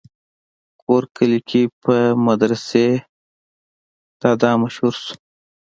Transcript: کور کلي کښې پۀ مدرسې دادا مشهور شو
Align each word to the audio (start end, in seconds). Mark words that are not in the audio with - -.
کور 0.81 1.03
کلي 1.15 1.39
کښې 1.49 1.63
پۀ 1.81 1.97
مدرسې 2.27 2.87
دادا 4.21 4.51
مشهور 4.63 4.93
شو 5.03 5.13